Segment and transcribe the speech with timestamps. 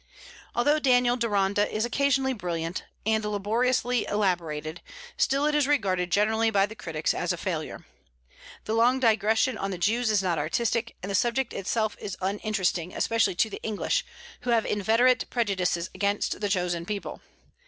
[0.55, 4.81] Although "Daniel Deronda" is occasionally brilliant, and laboriously elaborated,
[5.15, 7.85] still it is regarded generally by the critics as a failure.
[8.65, 12.95] The long digression on the Jews is not artistic; and the subject itself is uninteresting,
[12.95, 14.03] especially to the English,
[14.39, 17.21] who have inveterate prejudices against the chosen people.